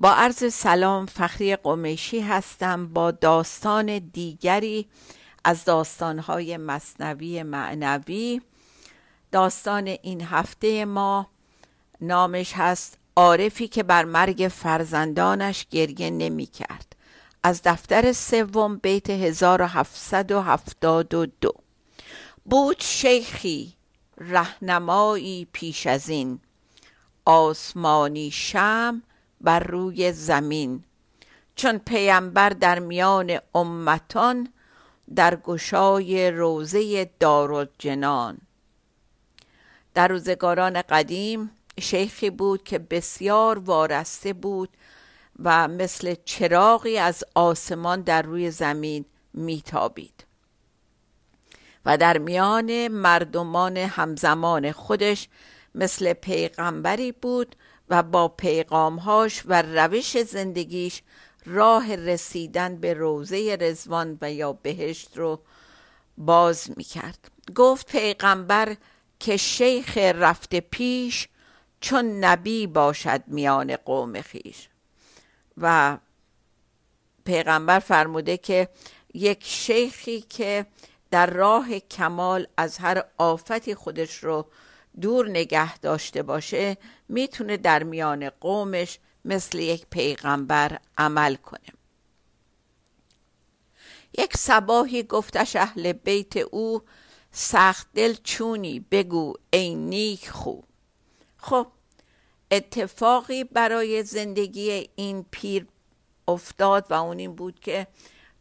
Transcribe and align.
با 0.00 0.12
عرض 0.12 0.54
سلام 0.54 1.06
فخری 1.06 1.56
قمیشی 1.56 2.20
هستم 2.20 2.86
با 2.86 3.10
داستان 3.10 3.98
دیگری 3.98 4.88
از 5.44 5.64
داستانهای 5.64 6.56
مصنوی 6.56 7.42
معنوی. 7.42 8.42
داستان 9.32 9.86
این 9.86 10.20
هفته 10.20 10.84
ما 10.84 11.26
نامش 12.00 12.52
هست 12.52 12.98
عارفی 13.16 13.68
که 13.68 13.82
بر 13.82 14.04
مرگ 14.04 14.52
فرزندانش 14.54 15.66
گریه 15.70 16.10
نمی 16.10 16.46
کرد 16.46 16.96
از 17.42 17.60
دفتر 17.64 18.12
سوم 18.12 18.76
بیت 18.76 19.10
1772 19.10 21.52
بود 22.44 22.80
شیخی 22.80 23.74
رهنمایی 24.18 25.48
پیش 25.52 25.86
از 25.86 26.08
این. 26.08 26.40
آسمانی 27.24 28.30
شم 28.30 29.02
بر 29.40 29.60
روی 29.60 30.12
زمین. 30.12 30.84
چون 31.56 31.78
پیامبر 31.78 32.50
در 32.50 32.78
میان 32.78 33.38
امتان 33.54 34.52
در 35.14 35.36
گشای 35.36 36.30
روزه 36.30 37.10
دارالجنان. 37.20 38.38
در 39.94 40.08
روزگاران 40.08 40.82
قدیم 40.82 41.50
شیخی 41.80 42.30
بود 42.30 42.62
که 42.62 42.78
بسیار 42.78 43.58
وارسته 43.58 44.32
بود 44.32 44.68
و 45.38 45.68
مثل 45.68 46.14
چراغی 46.24 46.98
از 46.98 47.24
آسمان 47.34 48.00
در 48.00 48.22
روی 48.22 48.50
زمین 48.50 49.04
میتابید. 49.34 50.24
و 51.86 51.96
در 51.96 52.18
میان 52.18 52.88
مردمان 52.88 53.76
همزمان 53.76 54.72
خودش 54.72 55.28
مثل 55.74 56.12
پیغمبری 56.12 57.12
بود 57.12 57.56
و 57.90 58.02
با 58.02 58.28
پیغامهاش 58.28 59.42
و 59.46 59.62
روش 59.62 60.22
زندگیش 60.22 61.02
راه 61.46 61.94
رسیدن 61.94 62.76
به 62.76 62.94
روزه 62.94 63.56
رزوان 63.60 64.18
و 64.20 64.32
یا 64.32 64.52
بهشت 64.52 65.16
رو 65.16 65.40
باز 66.18 66.70
می‌کرد. 66.76 67.30
گفت 67.54 67.86
پیغمبر 67.86 68.76
که 69.20 69.36
شیخ 69.36 69.98
رفته 69.98 70.60
پیش 70.60 71.28
چون 71.80 72.24
نبی 72.24 72.66
باشد 72.66 73.22
میان 73.26 73.76
قوم 73.76 74.20
خیش. 74.20 74.68
و 75.58 75.98
پیغمبر 77.24 77.78
فرموده 77.78 78.36
که 78.36 78.68
یک 79.14 79.44
شیخی 79.44 80.20
که 80.20 80.66
در 81.10 81.30
راه 81.30 81.78
کمال 81.78 82.46
از 82.56 82.78
هر 82.78 83.04
آفتی 83.18 83.74
خودش 83.74 84.24
رو 84.24 84.46
دور 85.00 85.28
نگه 85.28 85.78
داشته 85.78 86.22
باشه 86.22 86.76
می‌تونه 87.08 87.56
در 87.56 87.82
میان 87.82 88.30
قومش 88.30 88.98
مثل 89.24 89.58
یک 89.58 89.86
پیغمبر 89.90 90.78
عمل 90.98 91.34
کنه. 91.34 91.68
یک 94.18 94.36
سباهی 94.36 95.02
گفتش 95.02 95.56
اهل 95.56 95.92
بیت 95.92 96.36
او 96.36 96.82
سخت 97.32 97.88
دل 97.94 98.14
چونی 98.24 98.80
بگو 98.80 99.34
ای 99.52 99.74
نیک 99.74 100.30
خو. 100.30 100.60
خب 101.36 101.66
اتفاقی 102.50 103.44
برای 103.44 104.02
زندگی 104.02 104.90
این 104.96 105.26
پیر 105.30 105.66
افتاد 106.28 106.86
و 106.90 106.94
اون 106.94 107.18
این 107.18 107.34
بود 107.34 107.60
که 107.60 107.86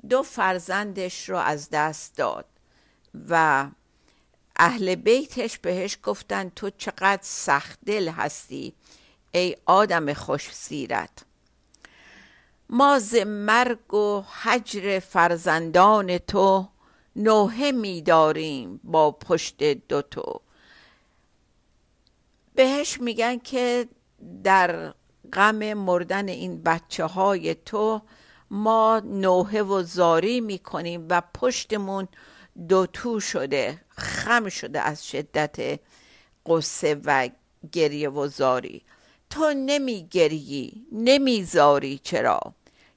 دو 0.10 0.24
فرزندش 0.24 1.30
رو 1.30 1.38
از 1.38 1.70
دست 1.70 2.18
داد 2.18 2.46
و 3.30 3.68
اهل 4.58 4.96
بیتش 4.96 5.58
بهش 5.58 5.98
گفتن 6.04 6.50
تو 6.50 6.70
چقدر 6.70 7.22
سخت 7.22 7.80
دل 7.86 8.10
هستی 8.10 8.74
ای 9.32 9.56
آدم 9.66 10.14
خوش 10.14 10.54
سیرت. 10.54 11.26
ما 12.70 13.00
ز 13.00 13.16
مرگ 13.16 13.94
و 13.94 14.22
حجر 14.22 15.00
فرزندان 15.00 16.18
تو 16.18 16.68
نوحه 17.16 17.72
میداریم 17.72 18.80
با 18.84 19.12
پشت 19.12 19.64
دو 19.64 20.02
تو. 20.02 20.42
بهش 22.56 23.02
میگن 23.02 23.38
که 23.38 23.88
در 24.44 24.94
غم 25.34 25.74
مردن 25.74 26.28
این 26.28 26.64
بچه 26.64 27.06
های 27.06 27.56
تو 27.56 28.02
ما 28.52 29.02
نوحه 29.06 29.64
و 29.64 29.84
زاری 29.84 30.42
می‌کنیم 30.42 31.06
و 31.10 31.22
پشتمون 31.34 32.08
دوتو 32.70 33.20
شده 33.20 33.82
خم 33.90 34.50
شده 34.50 34.82
از 34.82 35.08
شدت 35.08 35.80
قصه 36.46 37.02
و 37.06 37.30
گریه 37.72 38.10
و 38.10 38.28
زاری. 38.28 38.82
تو 39.30 39.54
نمی 39.54 40.08
گریی 40.12 40.88
نمی 40.92 41.44
زاری 41.44 42.00
چرا؟ 42.04 42.40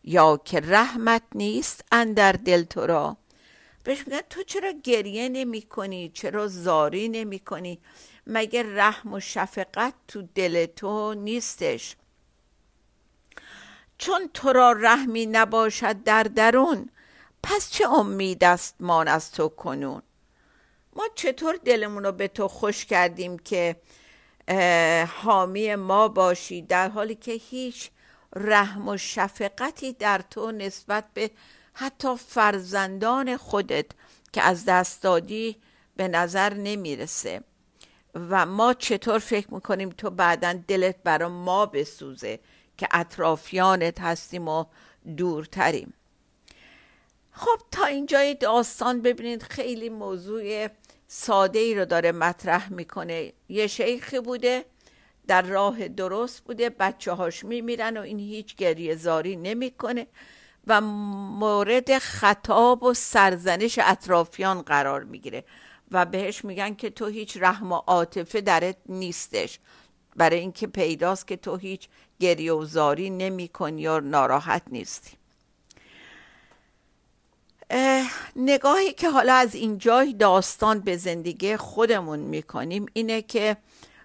یا 0.05 0.41
که 0.45 0.61
رحمت 0.61 1.23
نیست 1.35 1.85
اندر 1.93 2.33
دل 2.33 2.63
تو 2.63 2.87
را. 2.87 3.17
بهش 3.85 4.07
میگن 4.07 4.21
تو 4.31 4.43
چرا 4.43 4.73
گریه 4.85 5.29
نمی 5.29 5.63
کنی 5.63 6.11
چرا 6.15 6.49
زاری 6.49 7.09
نمی 7.09 7.39
کنی 7.39 7.79
مگه 8.27 8.63
رحم 8.77 9.13
و 9.13 9.21
شفقت 9.21 9.95
تو 10.09 10.23
دل 10.35 10.67
تو 10.67 11.15
نیستش؟ 11.15 11.97
چون 13.99 14.31
تو 14.35 14.53
را 14.53 14.73
رحمی 14.73 15.27
نباشد 15.27 16.03
در 16.03 16.23
درون 16.23 16.91
پس 17.43 17.71
چه 17.71 17.89
امید 17.89 18.45
است 18.45 18.75
مان 18.81 19.09
از 19.09 19.33
تو 19.33 19.49
کنون؟ 19.49 20.03
ما 20.97 21.05
چطور 21.15 21.57
دلمون 21.65 22.05
رو 22.05 22.13
به 22.13 22.29
تو 22.29 22.49
خوش 22.49 22.85
کردیم 22.85 23.39
که 23.39 23.77
حامی 25.23 25.75
ما 25.75 26.09
باشی 26.09 26.63
در 26.63 26.89
حالی 26.89 27.15
که 27.15 27.33
هیچ 27.33 27.91
رحم 28.37 28.89
و 28.89 28.97
شفقتی 28.97 29.93
در 29.93 30.21
تو 30.31 30.53
نسبت 30.53 31.05
به 31.15 31.31
حتی 31.73 32.17
فرزندان 32.17 33.37
خودت 33.37 33.87
که 34.33 34.43
از 34.43 34.65
دست 34.65 35.03
دادی 35.03 35.57
به 35.97 36.09
نظر 36.09 36.55
نمی‌رسه. 36.55 37.43
و 38.15 38.47
ما 38.47 38.75
چطور 38.75 39.19
فکر 39.19 39.55
می‌کنیم 39.55 39.91
تو 39.91 40.11
بعدا 40.11 40.53
دلت 40.69 40.97
برا 41.05 41.29
ما 41.29 41.67
بسوزه 41.67 42.41
که 42.77 42.89
اطرافیانت 42.93 44.01
هستیم 44.01 44.49
و 44.49 44.65
دورتریم؟ 45.17 45.95
خب 47.33 47.61
تا 47.71 47.85
اینجای 47.85 48.35
داستان 48.35 49.03
ببینید 49.03 49.43
خیلی 49.43 49.89
موضوع 49.89 50.69
ساده 51.09 51.59
ای 51.59 51.75
رو 51.75 51.85
داره 51.85 52.13
مطرح 52.13 52.73
می‌کنه. 52.73 53.33
یه 53.49 53.67
شیخی 53.67 54.21
بوده 54.21 54.65
در 55.27 55.43
راه 55.43 55.89
درست 55.89 56.45
بوده 56.45 56.71
بچه 56.71 57.13
هاش 57.13 57.45
میمیرن 57.45 57.97
و 57.97 58.01
این 58.01 58.19
هیچ 58.19 58.57
گریه 58.57 58.97
زاری 58.97 59.37
نمی‌کنه 59.37 60.07
و 60.67 60.81
مورد 60.81 61.99
خطاب 61.99 62.83
و 62.83 62.95
سرزنش 62.95 63.79
اطرافیان 63.83 64.63
قرار 64.63 65.05
می‌گیره 65.05 65.45
و 65.91 66.07
بهش 66.07 66.45
میگن 66.45 66.75
که 66.75 66.91
تو 66.91 67.07
هیچ 67.07 67.37
رحم 67.41 67.73
و 67.73 67.77
عاطفه 67.77 68.41
درت 68.41 68.77
نیستش. 68.87 69.59
برای 70.17 70.39
اینکه 70.39 70.67
پیداست 70.67 71.27
که 71.27 71.37
تو 71.37 71.57
هیچ 71.57 71.89
گریه 72.21 72.53
و 72.53 72.65
زاری 72.65 73.11
نمی 73.11 73.49
کنی 73.49 73.83
یا 73.83 74.01
ناراحت 74.01 74.63
نیستی. 74.71 75.20
نگاهی 78.37 78.93
که 78.93 79.11
حالا 79.11 79.35
از 79.35 79.55
اینجای 79.55 80.13
داستان 80.13 80.81
به 80.81 80.97
زندگی 80.97 81.57
خودمون 81.57 82.19
می‌کنیم 82.19 82.87
اینه 82.93 83.23
که 83.23 83.57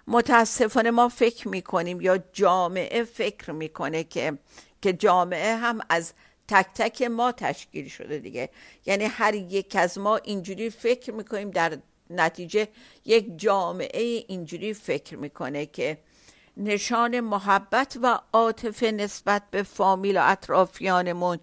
متاسفانه 0.06 0.90
ما 0.90 1.08
فکر 1.08 1.48
می‌کنیم 1.48 2.00
یا 2.00 2.18
جامعه 2.32 3.04
فکر 3.04 3.52
می‌کنه 3.52 4.04
که 4.04 4.38
که 4.82 4.92
جامعه 4.92 5.56
هم 5.56 5.80
از 5.88 6.12
تک 6.48 6.66
تک 6.74 7.02
ما 7.02 7.32
تشکیل 7.32 7.88
شده 7.88 8.18
دیگه. 8.18 8.50
یعنی 8.86 9.04
هر 9.04 9.34
یک 9.34 9.76
از 9.76 9.98
ما 9.98 10.16
اینجوری 10.16 10.70
فکر 10.70 11.12
می‌کنیم 11.12 11.50
در 11.50 11.78
نتیجه 12.10 12.68
یک 13.04 13.38
جامعه 13.38 14.24
اینجوری 14.28 14.74
فکر 14.74 15.16
می‌کنه 15.16 15.66
که 15.66 15.98
نشان 16.56 17.20
محبت 17.20 17.98
و 18.02 18.18
عاطفه 18.32 18.90
نسبت 18.90 19.42
به 19.50 19.62
فامیل 19.62 20.16
و 20.16 20.22
اطرافیانمون 20.24 21.38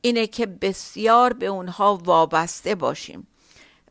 اینه 0.00 0.26
که 0.26 0.46
بسیار 0.46 1.32
به 1.32 1.46
اونها 1.46 1.96
وابسته 2.04 2.74
باشیم. 2.74 3.26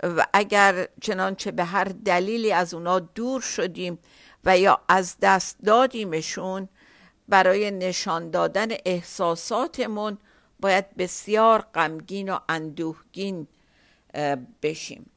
و 0.03 0.25
اگر 0.33 0.87
چنانچه 1.01 1.51
به 1.51 1.63
هر 1.63 1.83
دلیلی 1.83 2.51
از 2.51 2.73
اونها 2.73 2.99
دور 2.99 3.41
شدیم 3.41 3.99
و 4.45 4.57
یا 4.57 4.79
از 4.89 5.15
دست 5.21 5.57
دادیمشون 5.65 6.69
برای 7.29 7.71
نشان 7.71 8.29
دادن 8.29 8.67
احساساتمون 8.85 10.17
باید 10.59 10.95
بسیار 10.97 11.61
غمگین 11.61 12.29
و 12.29 12.39
اندوهگین 12.49 13.47
بشیم. 14.61 15.11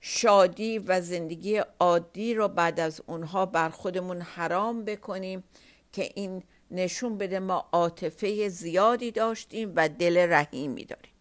شادی 0.00 0.78
و 0.78 1.00
زندگی 1.00 1.62
عادی 1.80 2.34
رو 2.34 2.48
بعد 2.48 2.80
از 2.80 3.02
اونها 3.06 3.46
بر 3.46 3.68
خودمون 3.68 4.20
حرام 4.20 4.84
بکنیم 4.84 5.44
که 5.92 6.10
این 6.14 6.42
نشون 6.72 7.18
بده 7.18 7.38
ما 7.38 7.68
عاطفه 7.72 8.48
زیادی 8.48 9.10
داشتیم 9.10 9.72
و 9.76 9.88
دل 9.88 10.26
رحیمی 10.30 10.84
داریم. 10.84 11.12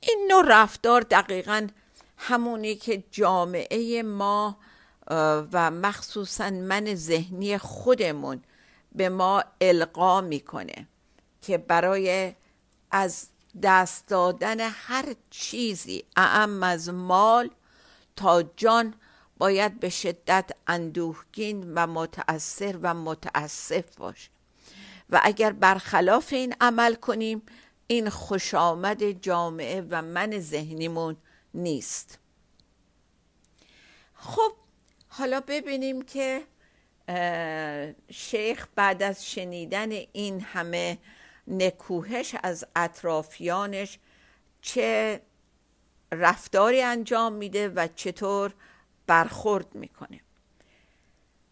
این 0.00 0.28
نوع 0.30 0.44
رفتار 0.46 1.00
دقیقا 1.00 1.66
همونی 2.16 2.74
که 2.74 3.04
جامعه 3.10 4.02
ما 4.02 4.58
و 5.52 5.70
مخصوصا 5.70 6.50
من 6.50 6.94
ذهنی 6.94 7.58
خودمون 7.58 8.42
به 8.92 9.08
ما 9.08 9.44
القا 9.60 10.20
می‌کنه 10.20 10.88
که 11.42 11.58
برای 11.58 12.34
از 12.90 13.26
دست 13.62 14.08
دادن 14.08 14.60
هر 14.60 15.14
چیزی 15.30 16.04
اعم 16.16 16.62
از 16.62 16.88
مال 16.88 17.50
تا 18.16 18.42
جان 18.42 18.94
باید 19.38 19.80
به 19.80 19.88
شدت 19.88 20.50
اندوهگین 20.66 21.74
و 21.74 21.86
متأثر 21.86 22.78
و 22.82 22.94
متاسف 22.94 23.96
باشه 23.96 24.30
و 25.10 25.20
اگر 25.22 25.52
برخلاف 25.52 26.32
این 26.32 26.54
عمل 26.60 26.94
کنیم 26.94 27.42
این 27.86 28.08
خوش 28.10 28.54
آمد 28.54 29.10
جامعه 29.10 29.86
و 29.90 30.02
من 30.02 30.38
ذهنیمون 30.38 31.16
نیست. 31.54 32.18
خب 34.14 34.52
حالا 35.08 35.40
ببینیم 35.40 36.02
که 36.02 36.42
شیخ 38.10 38.66
بعد 38.74 39.02
از 39.02 39.30
شنیدن 39.30 39.90
این 40.12 40.40
همه 40.40 40.98
نکوهش 41.46 42.34
از 42.42 42.64
اطرافیانش 42.76 43.98
چه 44.62 45.20
رفتاری 46.12 46.82
انجام 46.82 47.32
میده 47.32 47.68
و 47.68 47.88
چطور 47.96 48.54
برخورد 49.06 49.74
می‌کنه. 49.74 50.20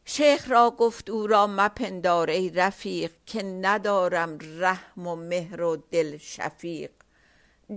شیخ 0.04 0.50
را 0.50 0.70
گفت 0.70 1.10
او 1.10 1.26
را 1.26 1.46
مپندار 1.46 2.30
ای 2.30 2.50
رفیق 2.50 3.12
که 3.26 3.42
ندارم 3.42 4.38
رحم 4.40 5.06
و 5.06 5.16
مهر 5.16 5.62
و 5.62 5.76
دل 5.76 6.16
شفیق. 6.16 6.90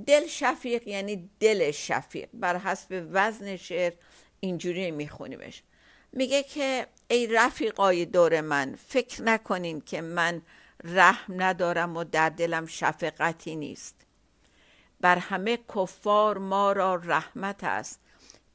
دل 0.07 0.27
شفیق 0.27 0.87
یعنی 0.87 1.29
دل 1.39 1.71
شفیق. 1.71 2.29
بر 2.33 2.57
حسب 2.57 3.07
وزن 3.11 3.55
شعر 3.55 3.93
اینجوری 4.39 4.91
میخونیمش. 4.91 5.63
میگه 6.11 6.43
که 6.43 6.87
ای 7.07 7.27
رفیقای 7.27 8.05
دور 8.05 8.41
من 8.41 8.75
فکر 8.87 9.21
نکنین 9.21 9.81
که 9.81 10.01
من 10.01 10.41
رحم 10.83 11.41
ندارم 11.41 11.97
و 11.97 12.03
در 12.03 12.29
دلم 12.29 12.65
شفقتی 12.65 13.55
نیست. 13.55 13.95
بر 15.01 15.17
همه 15.17 15.59
کفار 15.75 16.37
ما 16.37 16.71
را 16.71 16.95
رحمت 16.95 17.63
است. 17.63 17.99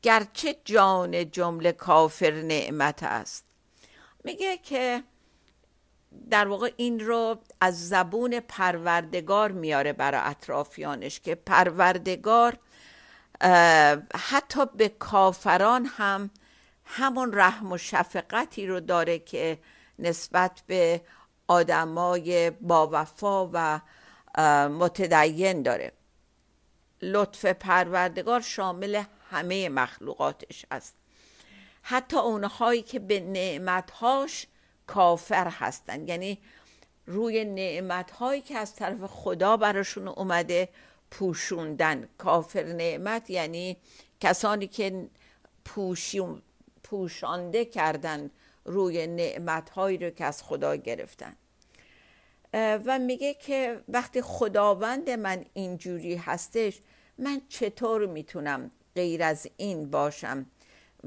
گرچه 0.03 0.57
جان 0.65 1.31
جمله 1.31 1.73
کافر 1.73 2.31
نعمت 2.31 3.03
است. 3.03 3.45
میگه 4.25 4.57
که 4.57 5.03
در 6.31 6.49
واقع 6.49 6.73
این 6.77 7.01
رو 7.01 7.39
از 7.61 7.89
زبون 7.89 8.41
پروردگار 8.41 9.53
میاره 9.53 9.93
برای 9.93 10.21
اطرافیانش 10.25 11.21
که 11.21 11.35
پروردگار 11.35 12.59
حتی 14.15 14.67
به 14.77 14.89
کافران 14.89 15.87
هم 15.87 16.31
همون 16.85 17.31
رحم 17.35 17.73
و 17.73 17.79
شفقتی 17.79 18.67
رو 18.67 18.81
داره 18.81 19.19
که 19.19 19.59
نسبت 19.99 20.63
به 20.67 21.01
آدمای 21.49 22.51
با 22.51 22.89
وفا 22.93 23.51
و 23.53 23.81
متدین 24.69 25.63
داره. 25.63 25.93
لطف 27.03 27.45
پروردگار 27.45 28.41
شامل 28.41 29.03
همه 29.31 29.69
مخلوقاتش 29.69 30.67
است. 30.71 30.95
حتی 31.83 32.17
اونهایی 32.17 32.83
که 32.83 32.99
به 32.99 33.21
نعمتهاش 33.21 34.47
کافر 34.87 35.49
هستن 35.49 36.09
یعنی 36.09 36.39
روی 37.07 37.45
نعمتهایی 37.45 38.41
که 38.41 38.59
از 38.59 38.75
طرف 38.75 39.05
خدا 39.05 39.57
براشون 39.57 40.09
اومده 40.09 40.69
پوشوندن. 41.11 42.09
کافر 42.19 42.63
نعمت 42.63 43.31
یعنی 43.31 43.77
کسانی 44.21 44.67
که 44.67 45.09
پوشانده 46.83 47.65
کردن 47.65 48.31
روی 48.65 49.07
نعمتهایی 49.07 49.99
رو 49.99 50.11
که 50.11 50.25
از 50.25 50.43
خدا 50.43 50.77
گرفتن. 50.77 51.37
و 52.55 52.99
میگه 52.99 53.35
که 53.35 53.81
وقتی 53.89 54.23
خداوند 54.23 55.11
من 55.11 55.45
اینجوری 55.55 56.15
هستش 56.15 56.81
من 57.19 57.41
چطور 57.49 58.07
می‌تونم 58.07 58.71
غیر 58.99 59.23
از 59.23 59.49
این 59.57 59.91
باشم 59.91 60.47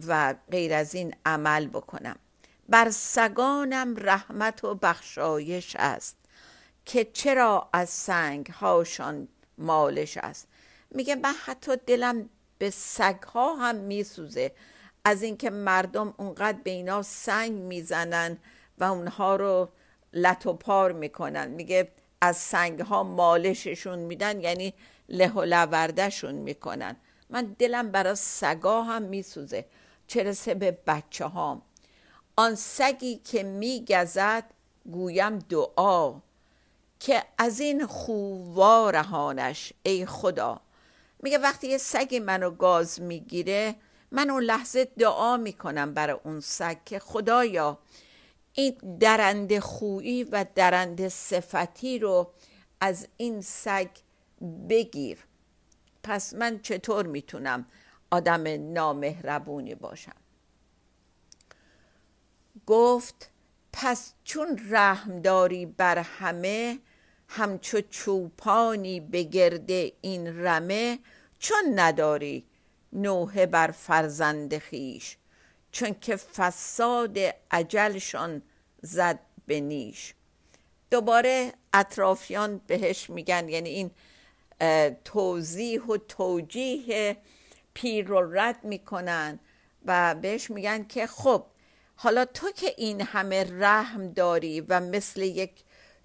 و 0.07 0.35
غیر 0.51 0.73
از 0.73 0.95
این 0.95 1.15
عمل 1.25 1.67
بکنم. 1.67 2.15
بر 2.69 2.89
سگانم 2.89 3.95
رحمت 3.97 4.63
و 4.63 4.75
بخشایش 4.75 5.75
است 5.79 6.17
که 6.85 7.05
چرا 7.13 7.69
از 7.73 7.89
سنگ 7.89 8.47
هاشان 8.47 9.27
مالش 9.57 10.17
است. 10.17 10.47
میگه 10.91 11.15
من 11.15 11.33
حتی 11.45 11.71
دلم 11.85 12.29
به 12.57 12.69
سگ 12.69 13.23
ها 13.23 13.55
هم 13.55 13.75
میسوزه 13.75 14.51
از 15.05 15.23
اینکه 15.23 15.49
مردم 15.49 16.13
اونقدر 16.17 16.57
به 16.63 16.71
اینا 16.71 17.01
سنگ 17.01 17.51
می‌زنن 17.51 18.37
و 18.77 18.83
اونها 18.83 19.35
رو 19.35 19.69
لط 20.13 20.45
و 20.45 20.53
پار 20.53 20.91
می‌کنن. 20.91 21.47
میگه 21.47 21.91
از 22.21 22.37
سنگ 22.37 22.79
ها 22.79 23.03
مالششون 23.03 23.99
میدن 23.99 24.41
یعنی 24.41 24.73
له 25.09 25.31
و 25.31 26.21
می‌کنن. 26.31 26.95
من 27.31 27.55
دلم 27.59 27.91
برای 27.91 28.15
سگا 28.15 28.83
هم 28.83 29.01
میسوزه. 29.01 29.65
چرسه 30.07 30.53
به 30.53 30.77
بچه 30.87 31.25
هام 31.25 31.61
آن 32.35 32.55
سگی 32.55 33.15
که 33.15 33.43
میگزد 33.43 34.43
گویم 34.91 35.39
دعا 35.39 36.13
که 36.99 37.23
از 37.37 37.59
این 37.59 37.85
خووا 37.85 38.89
رهانش 38.89 39.73
ای 39.83 40.05
خدا. 40.05 40.61
میگه 41.19 41.37
وقتی 41.37 41.67
یه 41.67 41.77
سگی 41.77 42.19
منو 42.19 42.51
گاز 42.51 43.01
می‌گیره 43.01 43.75
من 44.11 44.29
اون 44.29 44.43
لحظه 44.43 44.85
دعا 44.85 45.37
می‌کنم 45.37 45.93
برای 45.93 46.19
اون 46.23 46.39
سگ 46.39 46.77
که 46.85 46.99
خدایا 46.99 47.77
این 48.53 48.97
درند 48.99 49.59
خویی 49.59 50.23
و 50.23 50.45
درند 50.55 51.07
صفتی 51.07 51.99
رو 51.99 52.31
از 52.81 53.07
این 53.17 53.41
سگ 53.41 53.89
بگیر. 54.69 55.17
پس 56.03 56.33
من 56.33 56.59
چطور 56.61 57.05
می‌تونم 57.05 57.65
آدم 58.11 58.73
نامهربونی 58.73 59.75
باشم؟ 59.75 60.15
گفت 62.67 63.29
پس 63.73 64.13
چون 64.23 64.59
رحم 64.69 65.21
داری 65.21 65.65
بر 65.65 65.97
همه 65.97 66.79
همچو 67.27 67.81
چوپانی 67.81 68.99
به 68.99 69.93
این 70.01 70.45
رمه 70.45 70.99
چون 71.39 71.79
نداری 71.79 72.45
نوحه 72.93 73.45
بر 73.45 73.71
فرزند 73.71 74.57
خیش 74.57 75.17
چون 75.71 75.95
که 76.01 76.15
فساد 76.15 77.17
عجلشان 77.51 78.41
زد 78.81 79.19
به 79.45 79.59
نیش. 79.59 80.13
دوباره 80.91 81.53
اطرافیان 81.73 82.61
بهش 82.67 83.09
میگن 83.09 83.49
یعنی 83.49 83.69
این 83.69 83.91
توضیح 85.05 85.81
و 85.81 85.97
توجیه 85.97 87.17
پیر 87.73 88.07
رو 88.07 88.39
رد 88.39 88.63
می‌کنن 88.63 89.39
و 89.85 90.15
بهش 90.15 90.51
میگن 90.51 90.83
که 90.83 91.07
خب 91.07 91.45
حالا 91.95 92.25
تو 92.25 92.51
که 92.51 92.73
این 92.77 93.01
همه 93.01 93.45
رحم 93.59 94.07
داری 94.07 94.61
و 94.61 94.79
مثل 94.79 95.21
یک 95.21 95.51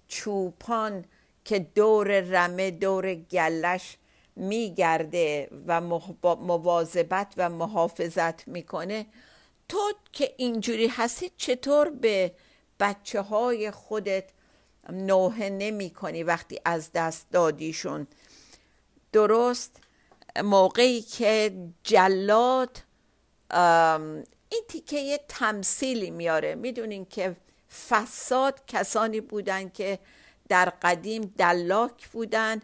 چوپان 0.07 1.05
که 1.45 1.59
دور 1.59 2.19
رمه 2.19 2.71
دور 2.71 3.13
گلش 3.15 3.97
میگرده 4.35 5.49
و 5.67 5.81
مواظبت 6.23 7.33
و 7.37 7.49
محافظت 7.49 8.47
می‌کنه 8.47 9.05
تو 9.69 9.93
که 10.11 10.33
اینجوری 10.37 10.87
هستی 10.87 11.31
چطور 11.37 11.89
به 11.89 12.31
بچه 12.79 13.21
های 13.21 13.71
خودت 13.71 14.23
نوه 14.89 15.49
نمی 15.49 15.89
کنی 15.89 16.23
وقتی 16.23 16.59
از 16.65 16.91
دست 16.91 17.27
دادیشون؟ 17.31 18.07
درست 19.11 19.75
موقعی 20.43 21.01
که 21.01 21.53
جلاد 21.83 22.77
این 24.49 24.63
تیکه 24.67 24.99
یه 24.99 25.19
تمثیلی 25.27 26.11
میاره. 26.11 26.55
می‌دونین 26.55 27.05
که 27.05 27.35
فساد 27.89 28.65
کسانی 28.67 29.21
بودن 29.21 29.69
که 29.69 29.99
در 30.49 30.73
قدیم 30.81 31.33
دلاک 31.37 32.07
بودن 32.07 32.61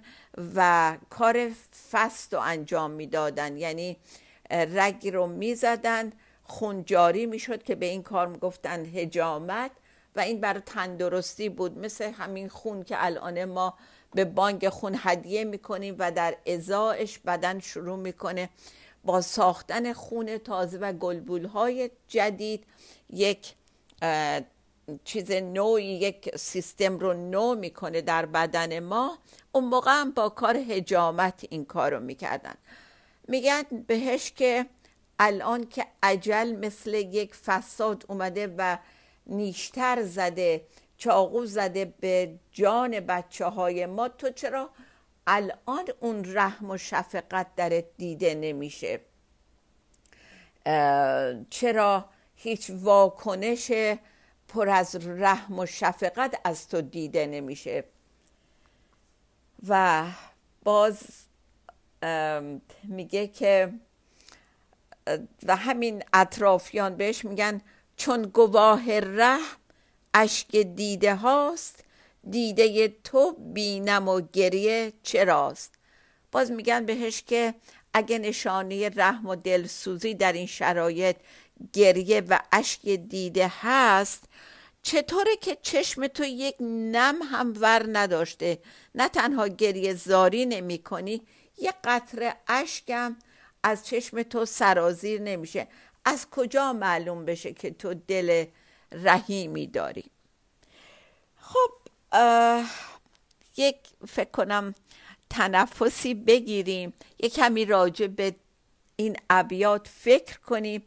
و 0.56 0.98
کار 1.10 1.52
فست 1.92 2.34
رو 2.34 2.40
انجام 2.40 2.92
می‌دادن. 2.92 3.58
یعنی 3.58 3.98
رگ 4.50 5.08
رو 5.08 5.28
می‌زدن 5.28 6.14
خونجاری 6.44 7.26
می‌شد 7.26 7.64
که 7.64 7.76
به 7.76 7.86
این 7.86 8.04
کار 8.04 8.28
می‌گفتن 8.28 8.86
هجامت 8.86 9.72
و 10.16 10.20
این 10.20 10.42
برای 10.42 10.62
تندرستی 10.66 11.50
بود. 11.50 11.78
مثل 11.78 12.12
همین 12.12 12.50
خون 12.50 12.84
که 12.84 13.06
الان 13.06 13.46
ما 13.46 13.78
به 14.14 14.26
بانک 14.26 14.70
خون 14.70 14.96
هدیه 15.00 15.44
می‌کنیم 15.44 15.96
و 16.00 16.12
در 16.12 16.38
ازایش 16.46 17.20
بدن 17.20 17.60
شروع 17.60 17.98
می‌کنه 17.98 18.50
با 19.06 19.22
ساختن 19.22 19.94
خون 19.94 20.38
تازه 20.38 20.78
و 20.78 20.94
گلبول 20.94 21.46
های 21.46 21.90
جدید 22.08 22.64
یک 23.10 23.54
چیز 25.04 25.32
نوعی 25.32 25.86
یک 25.86 26.38
سیستم 26.38 27.00
رو 27.00 27.14
نو 27.14 27.56
می‌کنه 27.56 28.02
در 28.02 28.26
بدن 28.26 28.80
ما. 28.80 29.18
اون 29.52 29.64
موقع 29.66 29.92
هم 29.92 30.12
با 30.12 30.30
کار 30.30 30.58
هجامت 30.58 31.46
این 31.50 31.66
کار 31.66 31.94
رو 31.94 32.00
می‌کردن. 32.00 32.56
میگن 33.28 33.64
بهش 33.88 34.32
که 34.32 34.66
الان 35.20 35.68
که 35.68 35.86
عجل 36.04 36.56
مثل 36.56 36.94
یک 36.94 37.36
فساد 37.36 38.06
اومده 38.08 38.56
و 38.58 38.78
نیشتر 39.28 40.04
زده 40.04 40.62
چاقو 41.04 41.46
زده 41.46 41.86
به 41.86 42.40
جان 42.52 43.00
بچه 43.00 43.46
های 43.46 43.86
ما 43.86 44.08
تو 44.10 44.30
چرا 44.30 44.70
الان 45.28 45.86
اون 46.00 46.36
رحم 46.36 46.70
و 46.70 46.78
شفقت 46.78 47.56
درت 47.56 47.86
دیده 47.98 48.36
نمیشه؟ 48.36 49.00
چرا 51.50 52.06
هیچ 52.36 52.72
واکنش 52.74 53.72
پر 54.48 54.70
از 54.70 55.08
رحم 55.08 55.60
و 55.60 55.66
شفقت 55.66 56.40
از 56.44 56.68
تو 56.68 56.82
دیده 56.82 57.26
نمیشه؟ 57.26 57.84
و 59.68 60.04
باز 60.64 61.00
میگه 62.84 63.28
که 63.28 63.74
و 65.44 65.56
همین 65.56 66.04
اطرافیان 66.14 66.96
بهش 66.96 67.26
میگن 67.26 67.62
چون 67.96 68.22
گواه 68.22 69.00
رحم 69.00 69.63
اشک 70.14 70.56
دیده 70.58 71.16
هاست 71.16 71.84
دیده 72.30 72.88
تو 73.04 73.32
بینم 73.32 74.08
و 74.08 74.22
گریه 74.34 74.94
چراست؟ 75.04 75.74
باز 76.32 76.52
میگن 76.52 76.86
بهش 76.86 77.24
که 77.24 77.54
اگه 77.94 78.18
نشانی 78.20 78.90
رحم 78.90 79.26
و 79.26 79.36
دلسوزی 79.36 80.14
در 80.14 80.34
این 80.34 80.48
شرایط 80.48 81.16
گریه 81.74 82.22
و 82.30 82.40
اشک 82.52 82.90
دیده 82.90 83.52
هست 83.62 84.24
چطوره 84.84 85.36
که 85.42 85.58
چشم 85.62 86.08
تو 86.08 86.24
یک 86.24 86.56
نم 86.60 87.16
هم 87.32 87.54
ور 87.60 87.86
نداشته؟ 87.92 88.60
نه 88.96 89.10
تنها 89.10 89.48
گریه 89.48 89.94
زاری 89.94 90.46
نمی 90.46 90.78
کنی 90.78 91.22
یک 91.58 91.74
قطره 91.84 92.36
اشکم 92.48 93.16
از 93.64 93.86
چشم 93.86 94.24
تو 94.24 94.46
سرازیر 94.46 95.22
نمیشه. 95.22 95.68
از 96.06 96.30
کجا 96.30 96.74
معلوم 96.74 97.26
بشه 97.26 97.54
که 97.54 97.72
تو 97.72 97.94
دل 97.94 98.46
رحیمی 98.94 99.68
داری 99.68 100.06
خب 101.38 101.72
یک 103.58 103.78
فکر 104.08 104.30
کنم 104.30 104.76
تنفسی 105.30 106.14
بگیریم 106.14 106.94
یک 107.20 107.34
کمی 107.34 107.66
راجع 107.66 108.08
به 108.08 108.36
این 108.96 109.18
ابیات 109.30 109.88
فکر 109.88 110.40
کنیم 110.40 110.84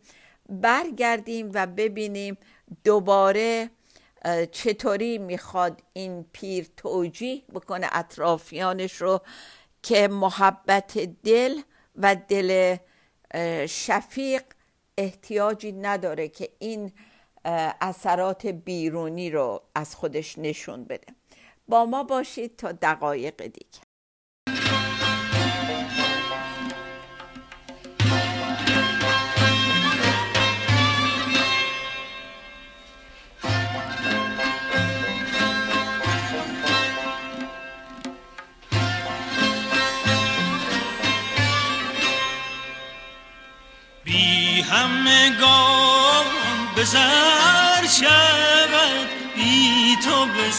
برگردیم 0.48 1.50
و 1.54 1.66
ببینیم 1.66 2.38
دوباره 2.84 3.70
چطوری 4.52 5.18
می‌خواد 5.18 5.82
این 5.92 6.24
پیر 6.32 6.66
توجیه 6.76 7.42
بکنه 7.54 7.88
اطرافیانش 7.92 8.92
رو 8.92 9.20
که 9.82 10.08
محبت 10.08 10.98
دل 10.98 11.60
و 11.96 12.16
دل 12.28 12.76
شفیق 13.66 14.42
احتیاجی 14.98 15.72
نداره 15.72 16.28
که 16.28 16.48
این 16.58 16.92
اثرات 17.80 18.46
بیرونی 18.46 19.30
رو 19.30 19.62
از 19.74 19.96
خودش 19.96 20.38
نشون 20.38 20.84
بده. 20.84 21.14
با 21.68 21.86
ما 21.86 22.04
باشید 22.04 22.56
تا 22.56 22.72
دقایق 22.72 23.42
دیگه. 23.42 23.85
سر 46.86 47.86
شود 48.00 49.08
بی 49.36 49.96
تو 50.04 50.26
به 50.26 50.50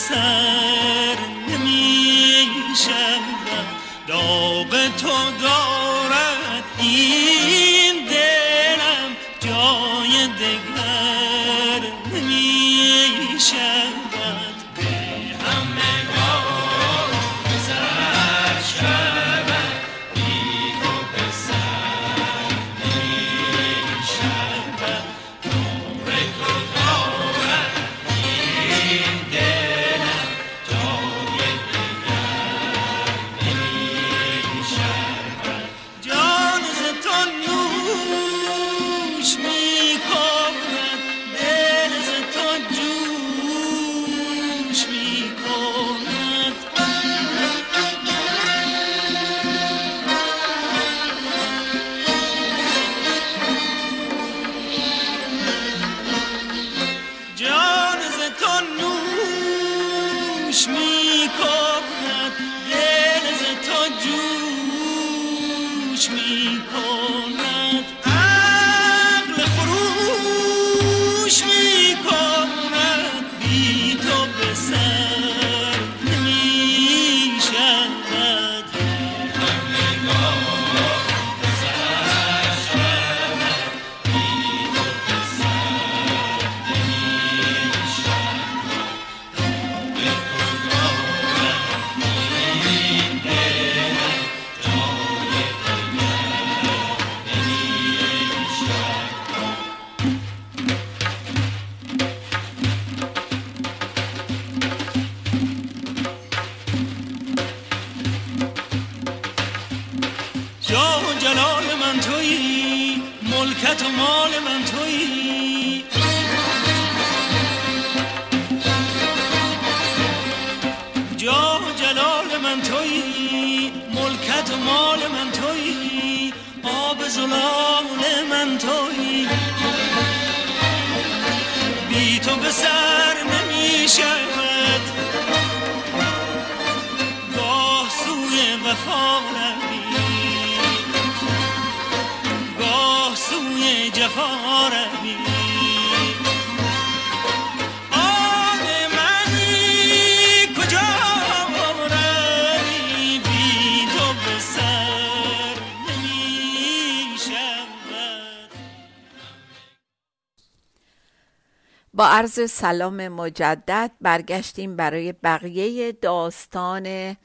با 161.94 162.08
عرض 162.08 162.52
سلام 162.52 163.08
مجدد 163.08 163.92
برگشتیم 164.02 164.76
برای 164.76 165.14
بقیه 165.14 165.92
داستان 165.92 167.18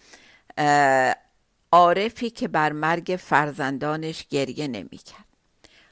عارفی 1.73 2.31
که 2.31 2.49
بر 2.49 2.73
مرگ 2.73 3.19
فرزندانش 3.23 4.27
گریه 4.31 4.69
نمی‌کرد. 4.69 5.25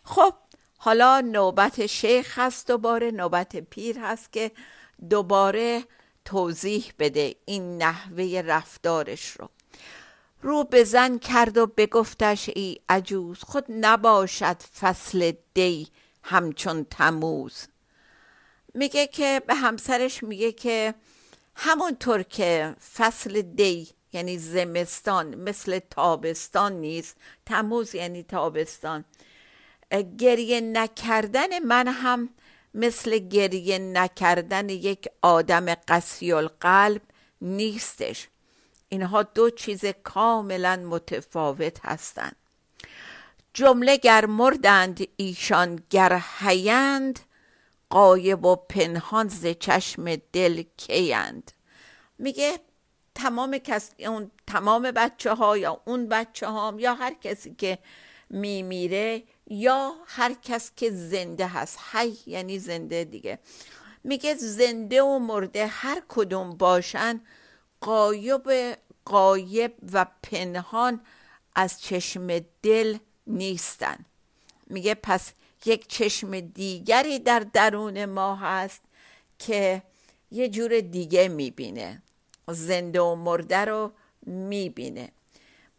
خب 0.04 0.34
حالا 0.82 1.20
نوبت 1.20 1.86
شیخ 1.86 2.38
هست 2.38 2.66
دوباره 2.66 3.10
نوبت 3.10 3.56
پیر 3.56 3.98
هست 3.98 4.32
که 4.32 4.50
دوباره 5.10 5.84
توضیح 6.24 6.92
بده 6.98 7.34
این 7.44 7.82
نحوه 7.82 8.42
رفتارش 8.46 9.30
رو. 9.30 9.48
رو 10.42 10.64
به 10.64 10.84
زن 10.84 11.18
کرد 11.18 11.58
و 11.58 11.66
بگفتش 11.66 12.50
ای 12.54 12.80
عجوز 12.88 13.38
خود 13.42 13.64
نباشد 13.68 14.56
فصل 14.80 15.32
دی 15.54 15.88
همچون 16.22 16.86
تموز. 16.90 17.66
میگه 18.74 19.06
که 19.06 19.42
به 19.46 19.54
همسرش 19.54 20.22
میگه 20.22 20.52
که 20.52 20.94
همونطور 21.54 22.22
که 22.22 22.76
فصل 22.94 23.42
دی 23.42 23.88
یعنی 24.12 24.38
زمستان 24.38 25.34
مثل 25.34 25.78
تابستان 25.78 26.72
نیست. 26.72 27.16
تموز 27.46 27.94
یعنی 27.94 28.22
تابستان. 28.22 29.04
گریه 29.98 30.60
نکردن 30.60 31.58
من 31.58 31.88
هم 31.88 32.28
مثل 32.74 33.18
گریه 33.18 33.78
نکردن 33.78 34.68
یک 34.68 35.08
آدم 35.22 35.74
قسی 35.74 36.32
القلب 36.32 37.02
نیستش. 37.40 38.28
اینها 38.88 39.22
دو 39.22 39.50
چیز 39.50 39.84
کاملا 39.84 40.76
متفاوت 40.76 41.86
هستند. 41.86 42.36
جمله 43.54 43.96
گر 43.96 44.26
مردند 44.26 45.08
ایشان 45.16 45.82
گر 45.90 46.22
حیند 46.38 47.20
قایب 47.90 48.44
و 48.44 48.56
پنهان 48.56 49.28
ز 49.28 49.46
چشم 49.46 50.16
دل 50.16 50.62
کیند. 50.76 51.52
میگه 52.18 52.60
تمام 53.14 53.58
کس 53.58 53.90
اون 53.98 54.30
تمام 54.46 54.82
بچه 54.82 55.34
ها 55.34 55.58
یا 55.58 55.80
اون 55.84 56.08
بچه 56.08 56.46
ها 56.46 56.74
یا 56.78 56.94
هر 56.94 57.14
کسی 57.14 57.54
که 57.54 57.78
میمیره 58.30 59.22
یا 59.50 59.92
هر 60.06 60.34
کس 60.42 60.72
که 60.76 60.90
زنده 60.90 61.46
هست. 61.46 61.78
حی 61.92 62.16
یعنی 62.26 62.58
زنده 62.58 63.04
دیگه. 63.04 63.38
میگه 64.04 64.34
زنده 64.34 65.02
و 65.02 65.18
مرده 65.18 65.66
هر 65.66 66.02
کدوم 66.08 66.50
باشن 66.50 67.20
قایب 67.80 68.76
قایب 69.04 69.72
و 69.92 70.06
پنهان 70.22 71.00
از 71.54 71.82
چشم 71.82 72.38
دل 72.62 72.98
نیستن. 73.26 74.04
میگه 74.66 74.94
پس 74.94 75.32
یک 75.64 75.88
چشم 75.88 76.40
دیگری 76.40 77.18
در 77.18 77.40
درون 77.40 78.04
ما 78.04 78.36
هست 78.36 78.82
که 79.38 79.82
یه 80.30 80.48
جور 80.48 80.80
دیگه 80.80 81.28
می‌بینه. 81.28 82.02
زنده 82.48 83.00
و 83.00 83.14
مرده 83.14 83.64
رو 83.64 83.92
می‌بینه. 84.26 85.12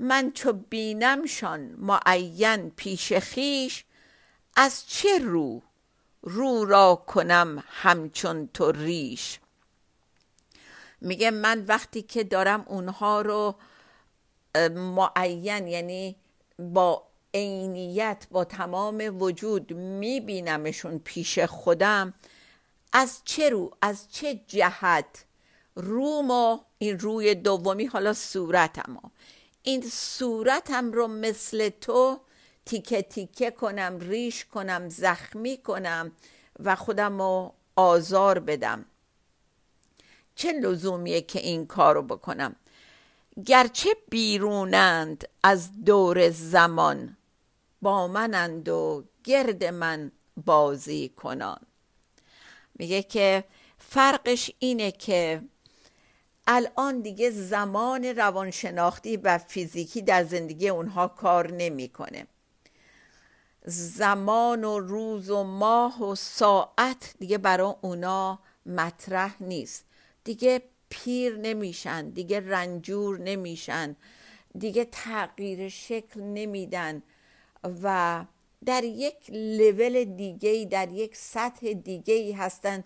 من 0.01 0.31
چو 0.31 0.53
بینمشان 0.53 1.59
معین 1.77 2.69
پیش 2.69 3.13
خیش 3.13 3.85
از 4.55 4.87
چه 4.87 5.19
رو؟ 5.19 5.61
رو 6.21 6.65
را 6.65 7.03
کنم 7.07 7.63
همچون 7.67 8.49
تو 8.53 8.71
ریش. 8.71 9.39
میگه 11.01 11.31
من 11.31 11.65
وقتی 11.67 12.01
که 12.01 12.23
دارم 12.23 12.65
اونها 12.67 13.21
رو 13.21 13.55
معین 14.75 15.67
یعنی 15.67 16.15
با 16.59 17.07
عینیت 17.33 18.27
با 18.31 18.43
تمام 18.43 19.21
وجود 19.21 19.73
میبینمشون 19.73 20.99
پیش 20.99 21.39
خودم 21.39 22.13
از 22.93 23.21
چه 23.25 23.49
رو؟ 23.49 23.71
از 23.81 24.11
چه 24.11 24.41
جهت؟ 24.47 25.25
روم 25.75 26.31
و 26.31 26.59
این 26.77 26.99
روی 26.99 27.35
دومی 27.35 27.85
حالا 27.85 28.13
صورتم 28.13 29.11
این 29.63 29.89
صورتم 29.91 30.91
رو 30.91 31.07
مثل 31.07 31.69
تو 31.69 32.19
تیکه 32.65 33.01
تیکه 33.01 33.51
کنم 33.51 33.99
ریش 33.99 34.45
کنم 34.45 34.89
زخمی 34.89 35.57
کنم 35.57 36.11
و 36.59 36.75
خودم 36.75 37.21
رو 37.21 37.53
آزار 37.75 38.39
بدم. 38.39 38.85
چه 40.35 40.51
لزومیه 40.51 41.21
که 41.21 41.39
این 41.39 41.65
کارو 41.65 42.01
بکنم؟ 42.01 42.55
گرچه 43.45 43.89
بیرونند 44.09 45.27
از 45.43 45.83
دور 45.85 46.29
زمان 46.29 47.17
با 47.81 48.07
منند 48.07 48.69
و 48.69 49.03
گرد 49.23 49.63
من 49.63 50.11
بازی 50.45 51.09
کنان. 51.09 51.59
میگه 52.75 53.03
که 53.03 53.43
فرقش 53.77 54.51
اینه 54.59 54.91
که 54.91 55.41
الان 56.47 57.01
دیگه 57.01 57.29
زمان 57.29 58.05
روانشناختی 58.05 59.17
و 59.17 59.37
فیزیکی 59.37 60.01
در 60.01 60.23
زندگی 60.23 60.69
اونها 60.69 61.07
کار 61.07 61.51
نمی‌کنه. 61.51 62.27
زمان 63.65 64.63
و 64.63 64.79
روز 64.79 65.29
و 65.29 65.43
ماه 65.43 66.03
و 66.03 66.15
ساعت 66.15 67.15
دیگه 67.19 67.37
برای 67.37 67.73
اونا 67.81 68.39
مطرح 68.65 69.43
نیست. 69.43 69.85
دیگه 70.23 70.61
پیر 70.89 71.37
نمیشن 71.37 72.09
دیگه 72.09 72.39
رنجور 72.39 73.19
نمیشن 73.19 73.95
دیگه 74.57 74.85
تغییر 74.91 75.69
شکل 75.69 76.21
نمیدن 76.21 77.03
و 77.83 78.25
در 78.65 78.83
یک 78.83 79.29
لول 79.29 80.03
دیگه 80.03 80.67
در 80.71 80.89
یک 80.91 81.15
سطح 81.15 81.73
دیگه 81.73 82.35
هستن 82.37 82.83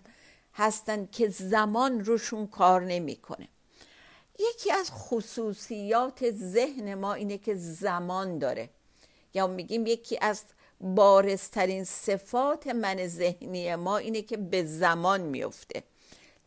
هستن 0.56 1.08
که 1.12 1.28
زمان 1.28 2.04
روشون 2.04 2.46
کار 2.46 2.84
نمی‌کنه. 2.84 3.48
یکی 4.38 4.72
از 4.72 4.90
خصوصیات 4.90 6.30
ذهن 6.30 6.94
ما 6.94 7.14
اینه 7.14 7.38
که 7.38 7.54
زمان 7.54 8.38
داره. 8.38 8.70
یا 9.34 9.46
میگیم 9.46 9.86
یکی 9.86 10.18
از 10.20 10.42
بارزترین 10.80 11.84
صفات 11.84 12.66
من 12.66 13.06
ذهنی 13.06 13.74
ما 13.74 13.96
اینه 13.96 14.22
که 14.22 14.36
به 14.36 14.64
زمان 14.64 15.20
میفته 15.20 15.82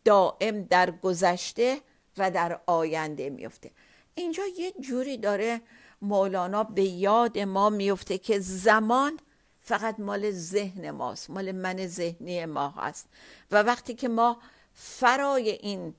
دائم 0.06 0.64
در 0.64 0.92
گذشته 0.92 1.78
و 2.18 2.32
در 2.32 2.60
آینده 2.66 3.30
میفته 3.30 3.72
اینجا 4.16 4.44
یه 4.58 4.74
جوری 4.80 5.18
داره 5.18 5.62
مولانا 6.02 6.64
به 6.64 6.84
یاد 6.84 7.40
ما 7.40 7.70
میفته 7.70 8.18
که 8.18 8.40
زمان 8.40 9.20
فقط 9.62 10.00
مال 10.00 10.32
ذهن 10.32 10.92
ماست 10.92 11.30
مال 11.30 11.52
من 11.52 11.88
ذهنی 11.88 12.46
ما 12.46 12.70
هست. 12.70 13.08
و 13.52 13.64
وقتی 13.64 13.94
که 13.94 14.08
ما 14.08 14.38
فرای 14.74 15.50
این 15.50 15.94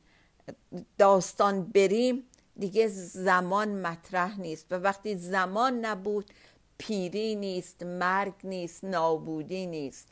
داستان 0.99 1.65
بریم 1.65 2.23
دیگه 2.57 2.89
زمان 2.89 3.69
مطرح 3.69 4.41
نیست. 4.41 4.67
و 4.71 4.75
وقتی 4.75 5.17
زمان 5.17 5.85
نبود 5.85 6.31
پیری 6.79 7.35
نیست 7.35 7.83
مرگ 7.83 8.35
نیست 8.45 8.85
نابودی 8.85 9.67
نیست. 9.67 10.09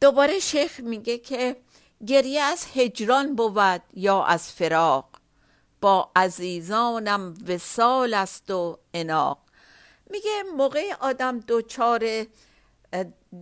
دوباره 0.00 0.38
شیخ 0.38 0.80
میگه 0.80 1.18
که 1.18 1.56
گریه 2.06 2.42
از 2.42 2.66
هجران 2.74 3.34
بود 3.34 3.82
یا 3.94 4.24
از 4.24 4.52
فراق؟ 4.52 5.08
با 5.80 6.10
عزیزانم 6.16 7.34
وسال 7.46 8.14
است 8.14 8.50
و 8.50 8.78
اناق. 8.94 9.43
میگه 10.10 10.42
موقع 10.56 10.94
آدم 11.00 11.40
دوچار 11.40 12.26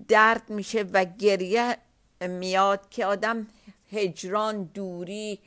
درد 0.09 0.51
میشه 0.51 0.83
و 0.83 1.05
گریه 1.05 1.77
میاد 2.21 2.89
که 2.91 3.07
آدم 3.07 3.47
هجران 3.93 4.65
دوری 4.65 5.39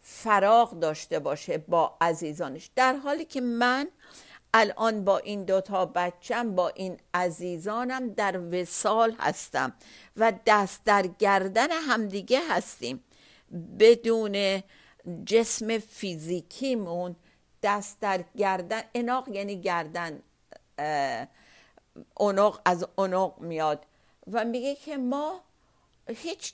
فراغ 0.00 0.78
داشته 0.80 1.18
باشه 1.18 1.58
با 1.58 1.96
عزیزانش. 2.00 2.70
در 2.76 2.96
حالی 2.96 3.24
که 3.24 3.40
من 3.40 3.88
الان 4.54 5.04
با 5.04 5.18
این 5.18 5.44
دوتا 5.44 5.86
بچم 5.86 6.54
با 6.54 6.68
این 6.68 6.96
عزیزانم 7.14 8.08
در 8.08 8.40
وسال 8.40 9.16
هستم 9.18 9.72
و 10.16 10.32
دست 10.46 10.84
در 10.84 11.06
گردن 11.06 11.70
همدیگه 11.70 12.40
هستیم. 12.50 13.04
بدون 13.78 14.62
جسم 15.24 15.78
فیزیکیمون 15.78 17.16
دست 17.62 18.00
در 18.00 18.24
گردن 18.36 18.82
اناق 18.94 19.28
یعنی 19.28 19.60
گردن. 19.60 20.22
اونق 22.14 22.60
از 22.64 22.86
اونق 22.96 23.38
میاد 23.38 23.86
و 24.32 24.44
میگه 24.44 24.74
که 24.74 24.96
ما 24.96 25.40
هیچ 26.08 26.52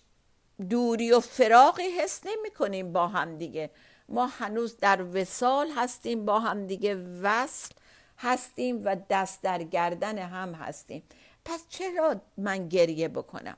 دوری 0.71 1.13
و 1.13 1.21
فراقی 1.21 1.83
حس 1.83 2.21
نمی 2.27 2.51
کنیم 2.51 2.93
با 2.93 3.09
هم 3.09 3.37
دیگه. 3.39 3.71
ما 4.09 4.27
هنوز 4.27 4.79
در 4.79 5.03
وسال 5.03 5.71
هستیم 5.77 6.25
با 6.25 6.41
هم 6.41 6.67
دیگه 6.67 6.95
وصل 7.23 7.75
هستیم 8.19 8.85
و 8.85 8.97
دست 9.11 9.43
در 9.43 9.63
گردن 9.63 10.19
هم 10.19 10.55
هستیم. 10.55 11.03
پس 11.45 11.65
چرا 11.69 12.21
من 12.37 12.69
گریه 12.69 13.09
بکنم؟ 13.09 13.57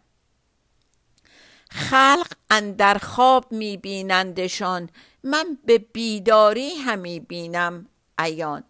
خلق 1.71 2.33
اندر 2.51 2.99
خواب 2.99 3.53
می 3.53 3.77
بینندشان 3.77 4.91
من 5.23 5.59
به 5.65 5.79
بیداری 5.79 6.75
همی 6.75 7.21
بینم 7.21 7.87
ایان 8.19 8.65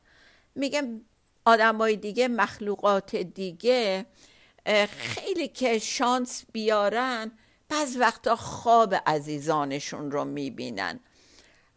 میگم 0.55 1.01
آدمای 1.45 1.97
دیگه 1.97 2.29
مخلوقات 2.29 3.17
دیگه 3.17 4.07
خیلی 4.89 5.49
که 5.49 5.79
شانس 5.79 6.45
بیارن 6.53 7.33
بعض 7.69 7.97
وقتا 7.97 8.37
خواب 8.37 8.95
عزیزانشون 9.07 10.11
رو 10.11 10.25
می‌بینن. 10.25 11.01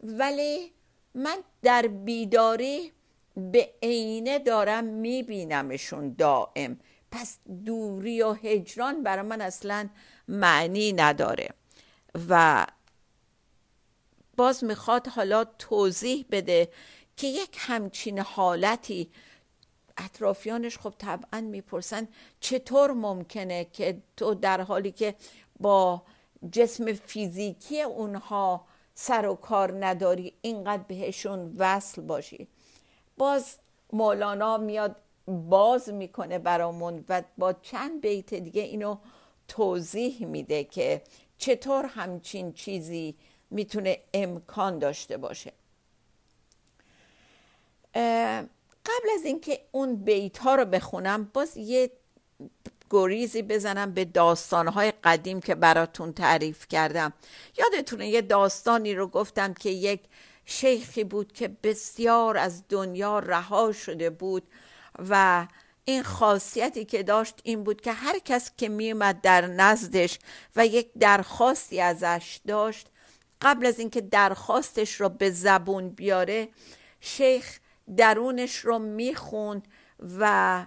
ولی 0.02 0.72
من 1.14 1.36
در 1.62 1.82
بیداری 1.86 2.92
به 3.36 3.70
عینه 3.82 4.38
دارم 4.38 4.84
میبینمشون 4.84 6.14
دائم. 6.14 6.80
پس 7.10 7.38
دوری 7.66 8.22
و 8.22 8.32
هجران 8.32 9.02
برای 9.02 9.26
من 9.26 9.40
اصلا 9.40 9.88
معنی 10.28 10.92
نداره. 10.92 11.48
و 12.28 12.66
باز 14.36 14.64
می‌خواد 14.64 15.06
حالا 15.08 15.44
توضیح 15.44 16.26
بده 16.30 16.68
که 17.16 17.26
یک 17.26 17.56
همچین 17.58 18.18
حالتی 18.18 19.10
اطرافیانش 19.96 20.78
خب 20.78 20.94
طبعا 20.98 21.40
می‌پرسن 21.40 22.08
چطور 22.40 22.92
ممکنه 22.92 23.64
که 23.64 24.02
تو 24.16 24.34
در 24.34 24.60
حالی 24.60 24.90
که 24.92 25.14
با 25.60 26.02
جسم 26.52 26.92
فیزیکی 26.92 27.82
اونها 27.82 28.64
سر 28.94 29.26
و 29.26 29.34
کار 29.34 29.86
نداری 29.86 30.32
اینقدر 30.42 30.82
بهشون 30.82 31.54
وصل 31.58 32.02
باشی. 32.02 32.48
باز 33.16 33.56
مولانا 33.92 34.58
میاد 34.58 34.96
باز 35.26 35.88
می‌کنه 35.88 36.38
برامون 36.38 37.04
و 37.08 37.22
با 37.38 37.52
چند 37.52 38.00
بیت 38.00 38.34
دیگه 38.34 38.62
اینو 38.62 38.96
توضیح 39.48 40.26
میده 40.26 40.64
که 40.64 41.02
چطور 41.38 41.84
همچین 41.84 42.52
چیزی 42.52 43.14
می‌تونه 43.50 43.98
امکان 44.14 44.78
داشته 44.78 45.16
باشه. 45.16 45.52
قبل 48.86 49.08
از 49.14 49.24
اینکه 49.24 49.60
اون 49.72 49.96
بیت 49.96 50.38
ها 50.38 50.54
رو 50.54 50.64
بخونم 50.64 51.30
باز 51.32 51.56
یه 51.56 51.90
گریزی 52.90 53.42
بزنم 53.42 53.92
به 53.92 54.04
داستانهای 54.04 54.92
قدیم 55.04 55.40
که 55.40 55.54
براتون 55.54 56.12
تعریف 56.12 56.68
کردم. 56.68 57.12
یادتونه 57.58 58.08
یه 58.08 58.22
داستانی 58.22 58.94
رو 58.94 59.06
گفتم 59.06 59.54
که 59.54 59.70
یک 59.70 60.00
شیخی 60.44 61.04
بود 61.04 61.32
که 61.32 61.48
بسیار 61.62 62.36
از 62.36 62.62
دنیا 62.68 63.18
رها 63.18 63.72
شده 63.72 64.10
بود 64.10 64.42
و 65.08 65.46
این 65.84 66.02
خاصیتی 66.02 66.84
که 66.84 67.02
داشت 67.02 67.40
این 67.42 67.64
بود 67.64 67.80
که 67.80 67.92
هر 67.92 68.18
کس 68.18 68.50
که 68.56 68.68
میومد 68.68 69.20
در 69.20 69.46
نزدش 69.46 70.18
و 70.56 70.66
یک 70.66 70.90
درخواستی 70.98 71.80
ازش 71.80 72.40
داشت 72.46 72.86
قبل 73.42 73.66
از 73.66 73.78
اینکه 73.78 74.00
درخواستش 74.00 75.00
رو 75.00 75.08
به 75.08 75.30
زبون 75.30 75.88
بیاره 75.88 76.48
شیخ 77.00 77.58
درونش 77.96 78.56
رو 78.56 78.78
می‌خوند 78.78 79.68
و 80.18 80.66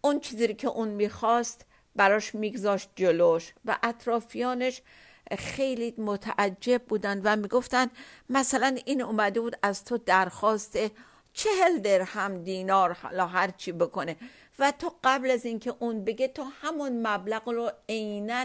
اون 0.00 0.20
چیزی 0.20 0.54
که 0.54 0.68
اون 0.68 0.88
می‌خواست 0.88 1.66
براش 1.96 2.34
میگذاشت 2.34 2.90
جلوش 2.96 3.54
و 3.64 3.78
اطرافیانش 3.82 4.82
خیلی 5.38 5.94
متعجب 5.98 6.82
بودن 6.82 7.20
و 7.24 7.36
می‌گفتن 7.36 7.86
مثلا 8.30 8.76
این 8.84 9.02
اومده 9.02 9.40
بود 9.40 9.56
از 9.62 9.84
تو 9.84 9.98
درخواست 9.98 10.78
چهل 11.32 11.78
درهم 11.78 12.42
دینار 12.44 12.92
حالا 12.92 13.26
هر 13.26 13.50
چی 13.50 13.72
بکنه 13.72 14.16
و 14.58 14.72
تو 14.72 14.92
قبل 15.04 15.30
از 15.30 15.44
اینکه 15.44 15.74
اون 15.78 16.04
بگه 16.04 16.28
تو 16.28 16.42
همون 16.62 17.06
مبلغ 17.06 17.48
رو 17.48 17.72
عینا 17.88 18.44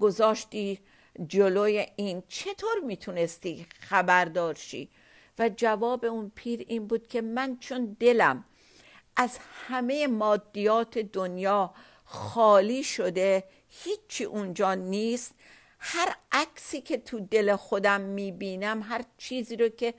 گذاشتی 0.00 0.80
جلوی 1.26 1.86
این. 1.96 2.22
چطور 2.28 2.80
می‌تونستی 2.86 3.66
خبردار 3.80 4.54
شی؟ 4.54 4.90
و 5.40 5.48
جواب 5.48 6.04
اون 6.04 6.32
پیر 6.34 6.64
این 6.68 6.86
بود 6.86 7.08
که 7.08 7.20
من 7.20 7.58
چون 7.58 7.96
دلم 8.00 8.44
از 9.16 9.38
همه 9.66 10.06
مادیات 10.06 10.98
دنیا 10.98 11.74
خالی 12.04 12.82
شده 12.82 13.44
هیچی 13.68 14.24
اونجا 14.24 14.74
نیست. 14.74 15.34
هر 15.78 16.16
عکسی 16.32 16.80
که 16.80 16.98
تو 16.98 17.20
دل 17.20 17.56
خودم 17.56 18.00
می‌بینم 18.00 18.82
هر 18.82 19.04
چیزی 19.18 19.56
رو 19.56 19.68
که 19.68 19.94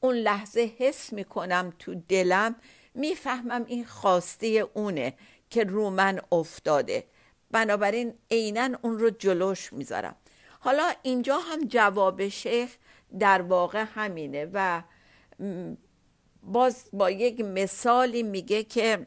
اون 0.00 0.14
لحظه 0.14 0.72
حس 0.78 1.12
می‌کنم 1.12 1.72
تو 1.78 1.94
دلم 2.08 2.54
می‌فهمم 2.94 3.64
این 3.66 3.84
خواسته 3.84 4.46
اونه 4.46 5.14
که 5.50 5.64
رو 5.64 5.90
من 5.90 6.20
افتاده. 6.32 7.04
بنابراین 7.50 8.14
عینا 8.30 8.78
اون 8.82 8.98
رو 8.98 9.10
جلوش 9.10 9.72
می‌ذارم. 9.72 10.16
حالا 10.60 10.92
اینجا 11.02 11.38
هم 11.38 11.60
جواب 11.64 12.28
شیخ 12.28 12.76
در 13.18 13.42
واقع 13.42 13.84
همینه 13.94 14.50
و 14.52 14.82
باز 16.42 16.84
با 16.92 17.10
یک 17.10 17.40
مثالی 17.40 18.22
میگه 18.22 18.64
که 18.64 19.06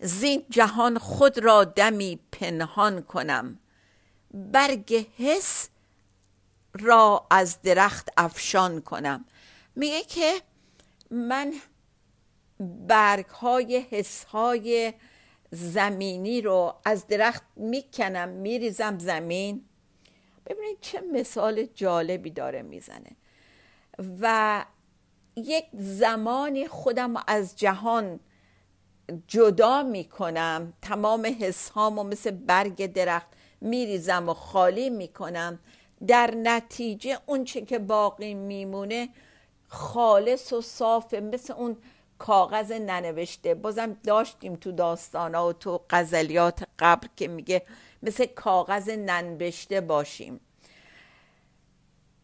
زین 0.00 0.44
جهان 0.50 0.98
خود 0.98 1.38
را 1.38 1.64
دمی 1.64 2.20
پنهان 2.32 3.02
کنم. 3.02 3.58
برگ 4.34 5.06
حس 5.16 5.68
را 6.74 7.26
از 7.30 7.62
درخت 7.62 8.08
افشان 8.16 8.80
کنم. 8.80 9.24
میگه 9.76 10.02
که 10.02 10.40
من 11.10 11.54
برگ 12.88 13.26
های 13.26 13.86
حس 13.90 14.24
های 14.24 14.94
زمینی 15.50 16.40
رو 16.40 16.74
از 16.84 17.06
درخت 17.06 17.42
می‌کنم 17.56 18.28
میریزم 18.28 18.98
زمین. 18.98 19.64
ببینید 20.46 20.78
چه 20.80 21.00
مثال 21.00 21.64
جالبی 21.74 22.30
داره 22.30 22.62
می‌زنه. 22.62 23.16
و 24.20 24.64
یک 25.36 25.64
زمانی 25.74 26.68
خودم 26.68 27.14
از 27.26 27.56
جهان 27.56 28.20
جدا 29.28 29.82
می‌کنم 29.82 30.72
تمام 30.82 31.36
حس 31.40 31.68
هامو 31.68 32.04
مثل 32.04 32.30
برگ 32.30 32.92
درخت 32.92 33.26
میریزم 33.60 34.28
و 34.28 34.34
خالی 34.34 34.90
می‌کنم. 34.90 35.58
در 36.06 36.34
نتیجه 36.34 37.18
اونچه 37.26 37.60
که 37.60 37.78
باقی 37.78 38.34
میمونه 38.34 39.08
خالص 39.68 40.52
و 40.52 40.60
صافه 40.60 41.20
مثل 41.20 41.52
اون 41.52 41.76
کاغذ 42.18 42.72
ننوشته. 42.72 43.54
بازم 43.54 43.92
داشتیم 43.92 44.56
تو 44.56 44.72
داستانا 44.72 45.48
و 45.48 45.52
تو 45.52 45.80
غزلیات 45.90 46.65
قبل 46.78 47.08
که 47.16 47.28
میگه 47.28 47.62
مثل 48.02 48.26
کاغذ 48.26 48.88
ننوشته 48.88 49.80
باشیم. 49.80 50.40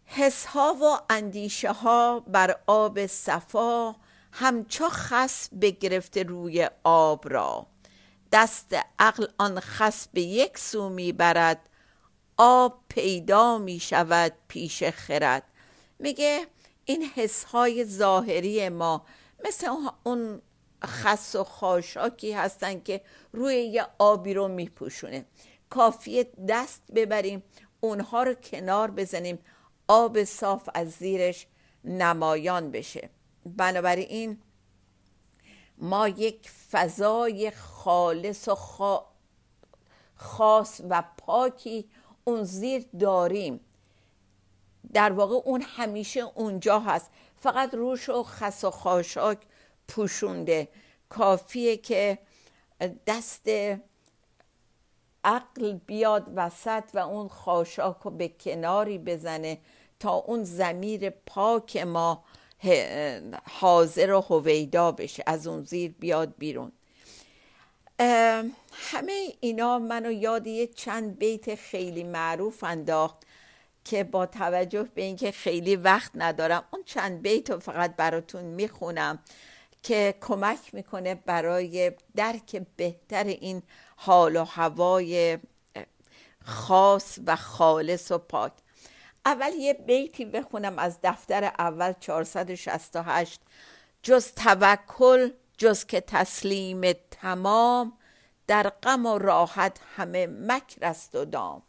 حس 0.04 0.46
ها 0.46 0.76
و 0.82 1.12
اندیشه 1.12 1.72
ها 1.72 2.20
بر 2.20 2.56
آب 2.66 3.06
صفا 3.06 3.94
همچو 4.32 4.88
خس 4.88 5.48
بگرفته 5.60 6.22
روی 6.22 6.68
آب 6.84 7.32
را. 7.32 7.66
دست 8.32 8.76
عقل 8.98 9.26
آن 9.38 9.60
خس 9.60 10.08
به 10.08 10.20
یک 10.20 10.58
سو 10.58 10.88
می‌برد 10.88 11.68
آب 12.36 12.80
پیدا 12.88 13.58
می 13.58 13.80
شود 13.80 14.32
پیش 14.48 14.84
خرد. 14.84 15.42
میگه 15.98 16.46
این 16.84 17.02
حس 17.14 17.44
های 17.44 17.84
ظاهری 17.84 18.68
ما 18.68 19.06
مثل 19.44 19.70
اون 20.04 20.42
خس 20.87 21.37
و 21.37 21.45
خاشاکی 21.45 22.33
هستن 22.33 22.81
که 22.81 23.01
روی 23.33 23.55
یه 23.55 23.87
آبی 23.99 24.35
رو 24.35 24.49
میپوشونه. 24.49 25.25
کافیه 25.71 26.33
دست 26.49 26.83
ببریم 26.95 27.42
اونها 27.81 28.23
رو 28.23 28.35
کنار 28.35 28.90
بزنیم 28.90 29.38
آب 29.88 30.25
صاف 30.25 30.68
از 30.75 30.90
زیرش 30.90 31.47
نمایان 31.85 32.71
بشه. 32.71 33.11
بنابراین 33.47 34.38
ما 35.79 36.09
یک 36.09 36.51
فضای 36.71 37.51
خالص 37.51 38.49
و 38.49 38.55
خاص 40.16 40.81
و 40.88 41.03
پاکی 41.18 41.90
اون 42.25 42.45
زیر 42.45 42.87
داریم. 43.01 43.61
در 44.92 45.12
واقع 45.12 45.35
اون 45.35 45.62
همیشه 45.62 46.21
اونجا 46.21 46.81
هست. 46.81 47.11
فقط 47.37 47.75
روش 47.75 48.09
و 48.09 48.23
خس 48.23 48.64
و 48.64 48.71
خاشاک 48.71 49.38
پوشونده. 49.92 50.68
کافیه 51.09 51.76
که 51.76 52.18
دست 53.07 53.48
عقل 55.24 55.72
بیاد 55.87 56.33
وسط 56.37 56.85
و 56.94 56.98
اون 56.98 57.28
خاشاک 57.28 57.96
رو 58.05 58.11
به 58.11 58.28
کناری 58.28 58.98
بزنه 58.98 59.59
تا 60.00 60.12
اون 60.12 60.44
زمیر 60.44 61.11
پاک 61.11 61.76
ما 61.76 62.24
حاضر 63.50 64.12
و 64.12 64.20
هویدا 64.20 64.92
بشه 64.92 65.22
از 65.26 65.46
اون 65.46 65.64
زیر 65.64 65.94
بیاد 65.98 66.35
بیرون. 66.38 66.72
همه 68.72 69.28
اینا 69.40 69.78
منو 69.78 70.12
یاد 70.12 70.46
یه 70.46 70.66
چند 70.66 71.18
بیت 71.18 71.55
خیلی 71.55 72.05
معروف 72.05 72.64
انداخت 72.64 73.16
که 73.85 74.05
با 74.05 74.26
توجه 74.26 74.83
به 74.94 75.02
اینکه 75.02 75.31
خیلی 75.31 75.76
وقت 75.76 76.11
ندارم 76.14 76.64
اون 76.72 76.83
چند 76.85 77.22
بیت 77.22 77.50
رو 77.50 77.59
فقط 77.59 77.96
براتون 77.96 78.44
می‌خونم. 78.44 79.18
که 79.83 80.14
کمک 80.21 80.75
می‌کنه 80.75 81.14
برای 81.14 81.92
درک 82.16 82.62
بهتر 82.77 83.25
این 83.25 83.62
حال 83.97 84.37
و 84.37 84.45
هوای 84.45 85.38
خاص 86.45 87.18
و 87.27 87.37
خالص 87.37 88.11
و 88.12 88.18
پاک. 88.18 88.53
اول 89.27 89.53
یه 89.53 89.75
بیتی 89.75 90.25
بخونم 90.25 90.79
از 90.79 90.99
دفتر 91.03 91.45
اول 91.45 91.92
468 92.01 93.40
جز 94.03 94.33
توکل 94.33 95.31
جز 95.59 95.85
که 95.85 96.01
تسلیم 96.01 96.92
تمام 97.11 97.92
در 98.47 98.68
غم 98.68 99.07
و 99.07 99.18
راحت 99.18 99.81
همه 99.97 100.27
مکر 100.27 100.87
است 100.87 101.14
و 101.14 101.25
دام. 101.25 101.62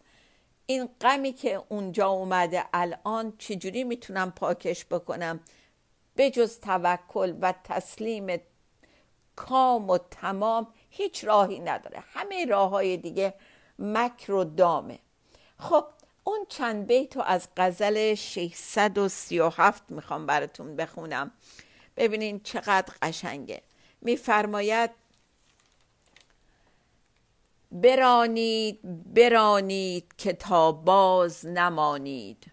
این 0.65 0.89
غمی 1.01 1.33
که 1.33 1.61
اونجا 1.69 2.07
اومده 2.07 2.65
الان 2.73 3.33
چجوری 3.37 3.83
می‌تونم 3.83 4.31
پاکش 4.31 4.85
بکنم؟ 4.85 5.39
به 6.15 6.29
جز 6.31 6.59
توکل 6.59 7.35
و 7.41 7.53
تسلیم 7.63 8.41
کام 9.35 9.89
و 9.89 9.97
تمام 9.97 10.67
هیچ 10.89 11.23
راهی 11.23 11.59
نداره. 11.59 12.03
همه 12.13 12.45
راه 12.45 12.69
های 12.69 12.97
دیگه 12.97 13.33
مکر 13.79 14.31
و 14.31 14.43
دامه. 14.43 14.99
خب 15.59 15.85
اون 16.23 16.45
چند 16.49 16.87
بیتو 16.87 17.21
از 17.21 17.47
غزل 17.57 18.15
637 18.15 19.83
می‌خوام 19.89 20.25
براتون 20.25 20.75
بخونم. 20.75 21.31
ببینین 21.97 22.39
چقدر 22.39 22.93
قشنگه. 23.01 23.61
میفرماید 24.01 24.89
برانید 27.71 28.79
برانید 29.13 30.13
که 30.17 30.33
تا 30.33 30.71
باز 30.71 31.45
نمانید. 31.45 32.52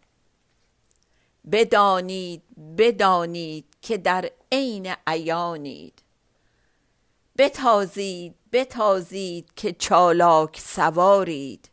بدانید 1.52 2.42
بدانید 2.78 3.66
که 3.82 3.98
در 3.98 4.30
عین 4.52 4.94
عیانید. 5.06 6.02
بتازید 7.38 8.34
بتازید 8.52 9.54
که 9.56 9.72
چالاک 9.72 10.60
سوارید. 10.60 11.70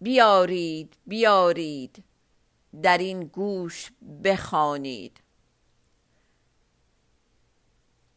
بیارید 0.00 0.96
بیارید 1.06 2.04
در 2.82 2.98
این 2.98 3.24
گوش 3.24 3.92
بخوانید. 4.24 5.20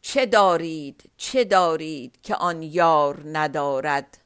چه 0.02 0.26
دارید 0.26 1.12
چه 1.18 1.44
دارید 1.44 2.22
که 2.22 2.36
آن 2.36 2.62
یار 2.62 3.22
ندارد؟ 3.26 4.25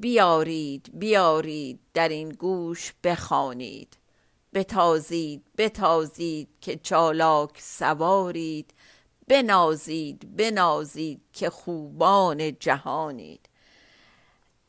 بیارید 0.00 0.90
بیارید 0.98 1.80
در 1.94 2.08
این 2.08 2.28
گوش 2.28 2.92
بخوانید. 3.04 3.96
بتازید 4.54 5.44
بتازید 5.58 6.48
که 6.60 6.76
چالاک 6.76 7.60
سوارید. 7.60 8.74
بنازید 9.28 10.36
بنازید 10.36 11.20
که 11.32 11.50
خوبان 11.50 12.58
جهانید. 12.58 13.48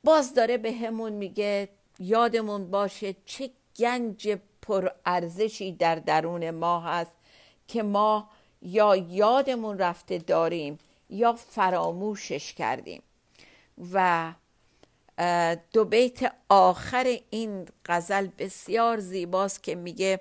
باز 0.04 0.34
داره 0.34 0.58
به 0.58 0.74
همون 0.74 1.14
میگه 1.14 1.70
یادمون 2.00 2.72
باشه 2.72 3.16
چه 3.26 3.50
گنج 3.76 4.38
پرارزشی 4.62 5.72
در 5.72 5.96
درون 5.96 6.52
ما 6.52 6.80
هست 6.80 7.16
که 7.68 7.84
ما 7.84 8.30
یا 8.62 8.96
یادمون 8.96 9.78
رفته 9.78 10.18
داریم 10.18 10.80
یا 11.10 11.34
فراموشش 11.34 12.54
کردیم. 12.54 13.04
و 13.94 14.34
دو 15.74 15.86
بیت 15.86 16.36
آخر 16.50 17.18
این 17.30 17.68
غزل 17.86 18.28
بسیار 18.38 19.00
زیباست 19.00 19.64
که 19.64 19.76
میگه 19.76 20.20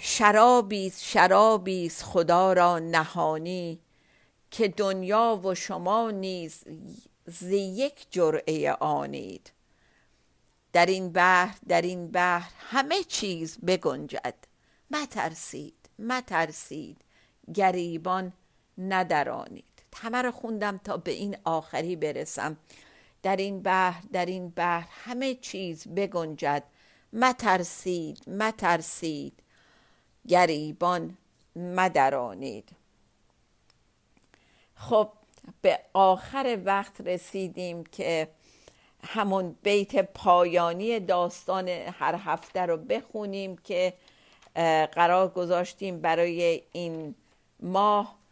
شرابیست 0.00 1.02
شرابیست 1.02 2.02
خدا 2.02 2.52
را 2.52 2.78
نهانی 2.78 3.80
که 4.50 4.68
دنیا 4.68 5.40
و 5.44 5.54
شما 5.54 6.10
نیز 6.10 6.64
ز 7.26 7.42
یک 7.52 8.06
جرعه 8.10 8.72
آنید. 8.72 9.52
در 10.72 10.86
این 10.86 11.12
بحر 11.12 11.58
در 11.68 11.82
این 11.82 12.08
بحر 12.08 12.50
همه 12.58 13.04
چیز 13.04 13.58
بگنجد. 13.58 14.34
مترسید 14.90 15.90
مترسید 15.98 16.96
گریبان 17.54 18.32
ندرانید. 18.78 19.73
همه 19.94 20.22
رو 20.22 20.30
خوندم 20.30 20.78
تا 20.78 20.96
به 20.96 21.10
این 21.10 21.36
آخری 21.44 21.96
برسم. 21.96 22.56
در 23.22 23.36
این 23.36 23.62
بحر 23.62 24.02
در 24.12 24.26
این 24.26 24.48
بحر 24.48 24.88
همه 24.90 25.34
چیز 25.34 25.88
بگنجد. 25.88 26.62
مترسید 27.12 28.28
مترسید. 28.28 29.32
گریبان 30.28 31.16
مدرانید. 31.56 32.68
خب 34.74 35.08
به 35.62 35.80
آخر 35.92 36.58
وقت 36.64 37.00
رسیدیم 37.00 37.84
که 37.84 38.28
همون 39.06 39.56
بیت 39.62 39.96
پایانی 39.96 41.00
داستان 41.00 41.68
هر 41.68 42.14
هفته 42.14 42.60
رو 42.60 42.76
بخونیم 42.76 43.56
که 43.56 43.94
قرار 44.92 45.28
گذاشتیم 45.28 46.00
برای 46.00 46.62
این 46.72 47.14
ماه. 47.60 48.23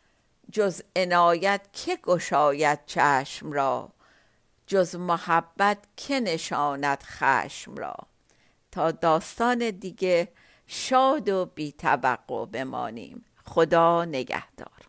جز 0.52 0.82
عنایت 0.96 1.60
که 1.72 1.96
گشاید 1.96 2.78
چشم 2.86 3.52
را؟ 3.52 3.92
جز 4.66 4.96
محبت 4.96 5.78
که 5.96 6.20
نشاند 6.20 7.02
خشم 7.02 7.74
را؟ 7.74 7.96
تا 8.72 8.90
داستان 8.90 9.70
دیگه 9.70 10.28
شاد 10.66 11.28
و 11.28 11.46
بی 11.46 11.74
بمانیم. 12.52 13.24
خدا 13.44 14.04
نگهدار. 14.04 14.81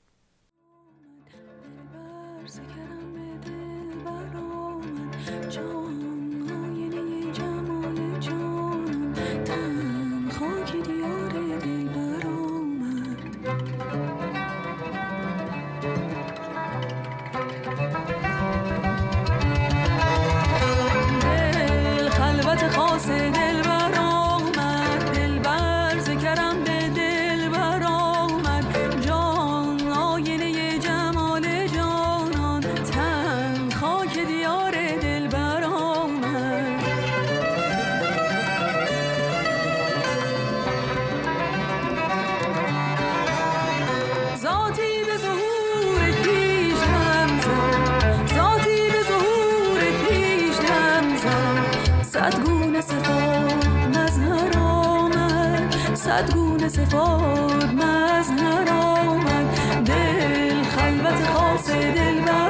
مظهر 61.14 61.28
آمد 61.28 61.28
دل 61.28 61.28
خلوت 61.28 61.34
خاص 61.34 61.70
دل 61.70 62.22
برآمد 62.22 62.43